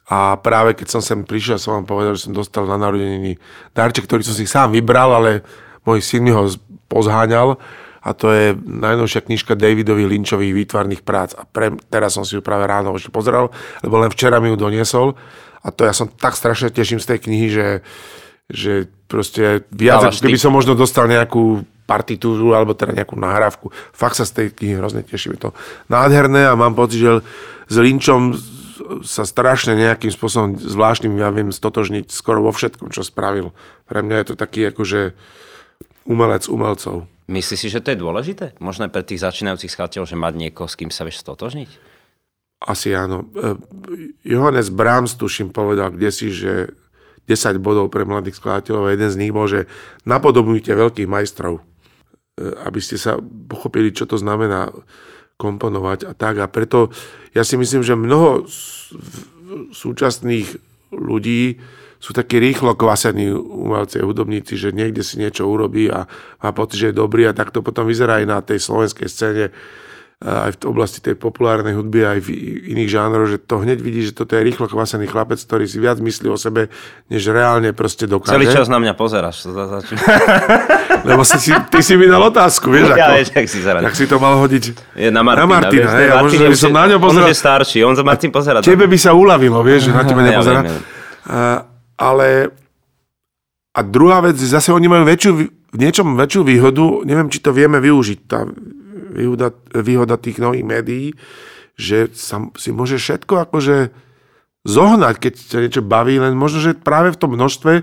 [0.08, 3.36] A práve keď som sem prišiel, som vám povedal, že som dostal na narodeniny
[3.76, 5.44] darček, ktorý som si sám vybral, ale
[5.84, 6.48] môj syn mi ho
[6.88, 7.60] pozháňal
[8.04, 11.32] a to je najnovšia knižka Davidových Lynchových výtvarných prác.
[11.32, 13.48] A pre, teraz som si ju práve ráno ešte pozrel,
[13.80, 15.16] lebo len včera mi ju doniesol
[15.64, 17.68] a to ja som tak strašne teším z tej knihy, že,
[18.52, 18.72] že
[19.08, 23.72] proste viac, ako keby som možno dostal nejakú partitúru alebo teda nejakú nahrávku.
[23.96, 25.40] Fakt sa z tej knihy hrozne teším.
[25.40, 25.50] Je to
[25.88, 27.24] nádherné a mám pocit, že
[27.72, 28.36] s Lynchom
[29.00, 33.56] sa strašne nejakým spôsobom zvláštnym ja viem stotožniť skoro vo všetkom, čo spravil.
[33.88, 35.16] Pre mňa je to taký akože
[36.04, 37.08] umelec umelcov.
[37.24, 38.52] Myslíš si, že to je dôležité?
[38.60, 41.70] Možno pre tých začínajúcich skladateľov, že mať niekoho, s kým sa vieš stotožniť?
[42.64, 43.28] Asi áno.
[43.32, 43.56] E,
[44.28, 46.72] Johannes Brahms, tuším, povedal kde si, že
[47.24, 49.64] 10 bodov pre mladých skladateľov a jeden z nich bol, že
[50.04, 51.62] napodobňujte veľkých majstrov, e,
[52.68, 53.16] aby ste sa
[53.48, 54.68] pochopili, čo to znamená
[55.40, 56.44] komponovať a tak.
[56.44, 56.92] A preto
[57.32, 58.44] ja si myslím, že mnoho
[59.72, 60.60] súčasných
[60.94, 61.58] ľudí
[62.04, 66.04] sú takí rýchlo kvasení umelci a hudobníci, že niekde si niečo urobí a
[66.44, 69.48] má pocit, že je dobrý a tak to potom vyzerá aj na tej slovenskej scéne
[70.24, 72.28] aj v oblasti tej populárnej hudby, aj v
[72.72, 76.00] iných žánroch, že to hneď vidí, že toto je rýchlo kvasený chlapec, ktorý si viac
[76.00, 76.72] myslí o sebe,
[77.12, 78.40] než reálne proste dokáže.
[78.40, 79.44] Celý čas na mňa pozeráš.
[81.08, 83.12] Lebo si, si, ty si mi dal otázku, vieš ja, ako?
[83.20, 83.84] Vieš, jak si zaradil.
[83.84, 84.64] Tak si to mal hodiť
[84.96, 85.44] je na Martina.
[85.44, 87.26] na Martina, vieš, hej, a možno, by som na ňo pozeral.
[87.28, 88.58] On je starší, on za Martin pozera.
[88.64, 90.60] Tebe by sa uľavilo, vieš, že na tebe nepozerá.
[90.62, 91.73] Ja viem, viem.
[92.04, 92.52] Ale
[93.74, 95.32] a druhá vec, zase oni majú väčšiu,
[95.74, 98.46] v niečom väčšiu výhodu, neviem, či to vieme využiť, tá
[99.16, 101.06] výhoda, výhoda tých nových médií,
[101.74, 103.90] že sa, si môže všetko akože
[104.62, 107.82] zohnať, keď ťa niečo baví, len možno, že práve v tom množstve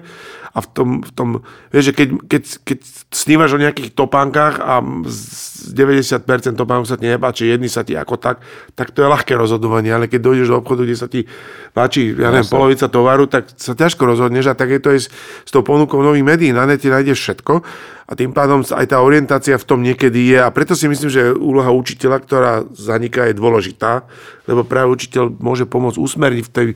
[0.52, 1.30] a v tom, v tom
[1.72, 2.80] vieš, že keď, keď, keď
[3.12, 8.20] snívaš o nejakých topánkach a z 90% topánkov sa ti nepáči, jedný sa ti ako
[8.20, 8.44] tak,
[8.76, 11.24] tak to je ľahké rozhodovanie, ale keď dojdeš do obchodu, kde sa ti
[11.72, 15.08] páči, ja neviem, polovica tovaru, tak sa ťažko rozhodneš a tak je to aj s,
[15.48, 16.52] s tou ponukou nových médií.
[16.52, 17.64] Na nete nájdeš všetko
[18.12, 21.32] a tým pádom aj tá orientácia v tom niekedy je a preto si myslím, že
[21.32, 24.04] úloha učiteľa, ktorá zaniká, je dôležitá,
[24.52, 26.68] lebo práve učiteľ môže pomôcť usmerniť v tej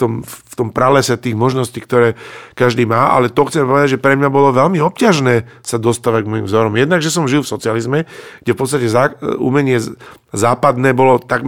[0.00, 2.16] tom, v tom pralese tých možností, ktoré
[2.56, 6.30] každý má, ale to chcem povedať, že pre mňa bolo veľmi obťažné sa dostávať k
[6.32, 6.72] môjim vzorom.
[6.80, 7.98] Jednak, že som žil v socializme,
[8.40, 9.76] kde v podstate zá, umenie
[10.32, 11.44] západné bolo tak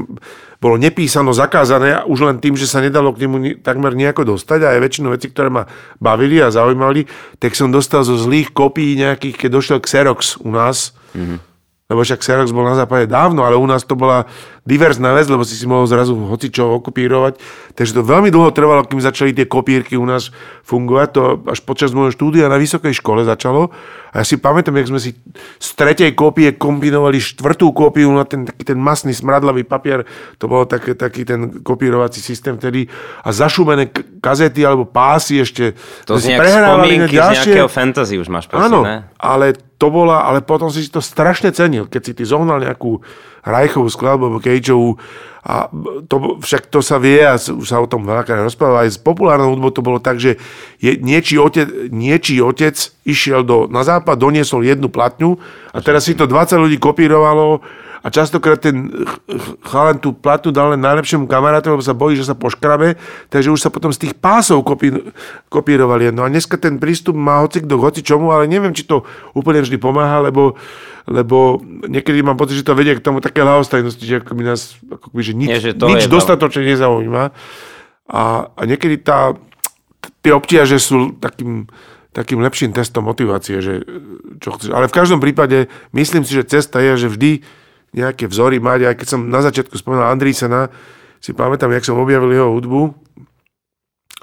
[0.63, 4.63] bolo nepísano, zakázané a už len tým, že sa nedalo k nemu takmer nejako dostať
[4.63, 5.67] a aj väčšinu vecí, ktoré ma
[5.99, 7.11] bavili a zaujímali,
[7.43, 11.51] tak som dostal zo zlých kopií nejakých, keď došiel Xerox u nás, mm-hmm
[11.93, 14.25] lebo však Xerox bol na západe dávno, ale u nás to bola
[14.65, 17.37] diverzná vec, lebo si si mohol zrazu hocičo okopírovať.
[17.77, 20.33] Takže to veľmi dlho trvalo, kým začali tie kopírky u nás
[20.65, 21.09] fungovať.
[21.13, 21.23] To
[21.53, 23.75] až počas môjho štúdia na vysokej škole začalo.
[24.15, 25.19] A ja si pamätám, jak sme si
[25.61, 30.07] z tretej kópie kombinovali štvrtú kópiu na ten, taký ten masný smradlavý papier.
[30.39, 32.87] To bol tak, taký ten kopírovací systém vtedy.
[33.27, 33.91] A zašumené
[34.23, 35.75] kazety alebo pásy ešte.
[36.07, 36.39] To z
[37.43, 39.11] z nejakého fantasy už máš pocit, Áno, ne?
[39.19, 43.03] ale to bola, ale potom si to strašne cenil, keď si ty zohnal nejakú
[43.43, 44.95] Rajchovú skladbu alebo Cageovú
[45.43, 45.67] a
[46.07, 48.87] to, však to sa vie a už sa o tom veľakrát rozpráva.
[48.87, 50.39] Aj s populárnou hudbou to bolo tak, že
[50.79, 55.43] je, niečí, otec, niečí otec išiel do, na západ, doniesol jednu platňu
[55.75, 57.59] a teraz si to 20 ľudí kopírovalo
[58.03, 58.91] a častokrát ten
[59.63, 62.99] chalan tú platu dal len najlepšiemu kamarátovi, lebo sa bojí, že sa poškrabe,
[63.31, 64.91] takže už sa potom z tých pásov kopí,
[65.47, 66.11] kopírovali.
[66.11, 69.07] No a dneska ten prístup má hoci kto, hoci čomu, ale neviem, či to
[69.39, 70.59] úplne vždy pomáha, lebo,
[71.07, 75.07] lebo niekedy mám pocit, že to vedie k tomu také lahostajnosti, že by nás ako
[75.15, 77.31] by, že nič, Nie, že to nič dostatočne nezaujíma.
[78.11, 79.39] A, a niekedy tá,
[80.27, 81.71] tie obtiaže sú takým
[82.13, 83.89] takým lepším testom motivácie, že
[84.37, 84.77] čo chceš.
[84.77, 87.41] Ale v každom prípade myslím si, že cesta je, že vždy
[87.93, 88.81] nejaké vzory mať.
[88.89, 90.73] Aj keď som na začiatku spomínal Andrísena,
[91.23, 92.91] si pamätám, jak som objavil jeho hudbu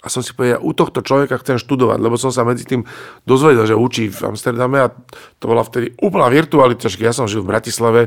[0.03, 2.84] a som si povedal, u tohto človeka chcem študovať, lebo som sa medzi tým
[3.24, 4.91] dozvedel, že učí v Amsterdame a
[5.39, 8.01] to bola vtedy úplná virtualita, ja som žil v Bratislave,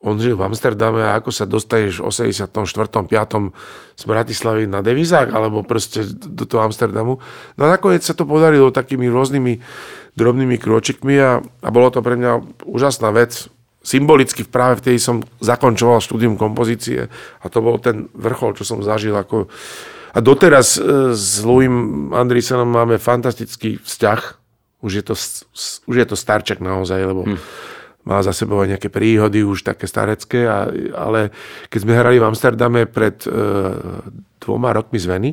[0.00, 2.48] on žil v Amsterdame a ako sa dostaneš v 84.
[2.48, 4.00] 5.
[4.00, 7.20] z Bratislavy na devizách alebo proste do toho Amsterdamu.
[7.60, 9.60] No a nakoniec sa to podarilo takými rôznymi
[10.16, 16.04] drobnými kročikmi a, a bolo to pre mňa úžasná vec symbolicky práve vtedy som zakončoval
[16.04, 17.08] štúdium kompozície
[17.40, 19.48] a to bol ten vrchol, čo som zažil ako...
[20.10, 21.70] A doteraz e, s Louis
[22.12, 24.20] Andrisenom máme fantastický vzťah.
[24.82, 25.14] Už je to,
[25.86, 27.38] už je to starček naozaj, lebo hm.
[28.04, 30.66] má za sebou aj nejaké príhody, už také starecké, a,
[30.98, 31.30] ale
[31.70, 33.30] keď sme hrali v Amsterdame pred e,
[34.42, 35.30] dvoma rokmi z Veny,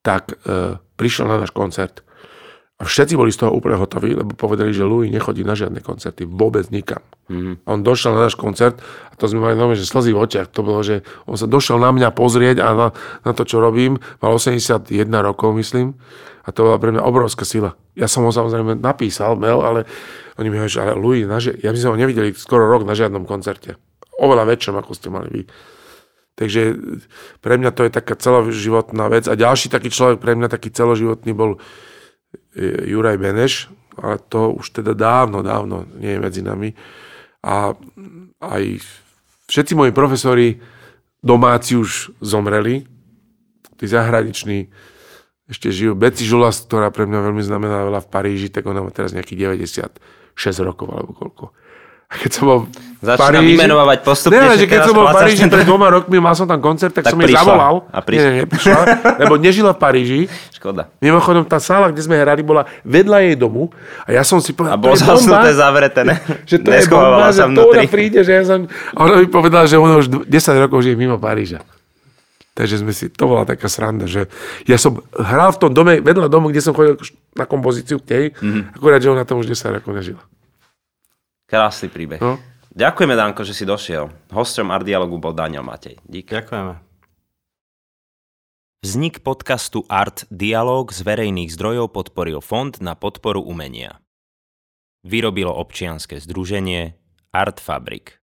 [0.00, 2.07] tak e, prišiel na náš koncert
[2.78, 6.22] a všetci boli z toho úplne hotoví, lebo povedali, že Louis nechodí na žiadne koncerty,
[6.30, 7.02] vôbec nikam.
[7.26, 7.66] Mm-hmm.
[7.66, 8.78] On došiel na náš koncert
[9.10, 10.46] a to sme mali nové, že slzy v očiach.
[10.54, 12.88] To bolo, že on sa došiel na mňa pozrieť a na,
[13.26, 13.98] na to, čo robím.
[14.22, 15.98] Mal 81 rokov, myslím.
[16.46, 17.74] A to bola pre mňa obrovská sila.
[17.98, 19.82] Ja som ho samozrejme napísal, mail, ale
[20.38, 22.94] oni mi hovorili, že ale Louis, na, ja by sme ho nevideli skoro rok na
[22.94, 23.74] žiadnom koncerte.
[24.22, 25.42] Oveľa väčšom, ako ste mali vy.
[26.38, 26.78] Takže
[27.42, 29.26] pre mňa to je taká celoživotná vec.
[29.26, 31.58] A ďalší taký človek, pre mňa taký celoživotný bol
[32.86, 36.74] Juraj Beneš, ale to už teda dávno, dávno nie je medzi nami.
[37.42, 37.74] A
[38.42, 38.62] aj
[39.50, 40.58] všetci moji profesori
[41.22, 42.86] domáci už zomreli,
[43.78, 44.70] tí zahraniční
[45.48, 45.96] ešte žijú.
[45.96, 49.56] Beci Žulas, ktorá pre mňa veľmi znamená veľa v Paríži, tak ona má teraz nejakých
[50.36, 51.44] 96 rokov alebo koľko.
[52.08, 52.58] Keď som bol
[52.98, 53.52] v Začína Paríži...
[53.52, 56.56] vymenovať postupne, Ne, že keď som bol v Paríži pred dvoma rokmi, mal som tam
[56.58, 57.84] koncert, tak, Tak som jej zavolal.
[57.92, 58.24] A prišla.
[58.24, 58.80] Nie, neprišla,
[59.22, 60.20] lebo nežila v Paríži.
[60.56, 60.88] Škoda.
[61.04, 63.68] Mimochodom, tá sála, kde sme hrali, bola vedľa jej domu
[64.08, 66.16] a ja som si povedal, A bolo to je bomba, zavreté, ne?
[66.48, 68.64] že to je bomba, sa že to ona príde, že ja som...
[68.96, 71.60] A ona mi povedala, že ona už 10 rokov žije mimo Paríža.
[72.56, 74.26] Takže sme si, to bola taká sranda, že
[74.66, 76.98] ja som hral v tom dome, vedľa domu, kde som chodil
[77.36, 78.42] na kompozíciu k Mhm.
[78.42, 78.62] mm-hmm.
[78.80, 80.24] akurát, že ona tam už 10 rokov nežila.
[81.48, 82.20] Krásny príbeh.
[82.20, 82.36] No.
[82.76, 84.12] Ďakujeme, Danko, že si došiel.
[84.28, 85.96] Hosťom Art Dialogu bol Daniel Matej.
[86.04, 86.28] Dík.
[86.28, 86.76] Ďakujeme.
[88.84, 93.98] Vznik podcastu Art Dialog z verejných zdrojov podporil Fond na podporu umenia.
[95.08, 96.94] Vyrobilo občianske združenie
[97.32, 98.20] Art Fabrik.